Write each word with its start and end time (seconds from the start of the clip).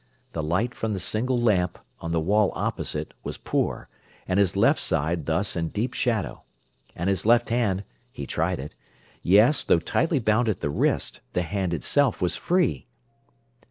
The 0.33 0.41
light 0.41 0.73
from 0.73 0.93
the 0.95 0.99
single 0.99 1.39
lamp, 1.39 1.77
on 1.99 2.11
the 2.11 2.19
wall 2.19 2.51
opposite, 2.55 3.13
was 3.23 3.37
poor, 3.37 3.87
and 4.27 4.39
his 4.39 4.57
left 4.57 4.79
side 4.79 5.27
thus 5.27 5.55
in 5.55 5.69
deep 5.69 5.93
shadow. 5.93 6.41
And 6.95 7.07
his 7.07 7.23
left 7.23 7.49
hand 7.49 7.83
he 8.11 8.25
tried 8.25 8.59
it 8.59 8.73
yes, 9.21 9.63
though 9.63 9.77
tightly 9.77 10.17
bound 10.17 10.49
at 10.49 10.59
the 10.61 10.71
wrist, 10.71 11.21
the 11.33 11.43
hand 11.43 11.71
itself 11.71 12.19
was 12.19 12.35
free. 12.35 12.87